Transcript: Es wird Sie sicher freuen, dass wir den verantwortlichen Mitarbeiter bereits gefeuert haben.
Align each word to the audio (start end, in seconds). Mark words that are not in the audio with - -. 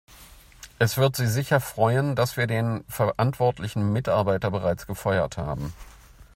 Es 0.79 0.97
wird 0.97 1.15
Sie 1.15 1.27
sicher 1.27 1.59
freuen, 1.59 2.15
dass 2.15 2.35
wir 2.35 2.47
den 2.47 2.83
verantwortlichen 2.87 3.93
Mitarbeiter 3.93 4.49
bereits 4.49 4.87
gefeuert 4.87 5.37
haben. 5.37 5.73